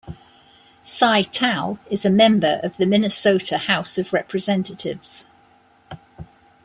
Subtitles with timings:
[0.81, 5.27] Cy Thao is a member of the Minnesota House of Representatives.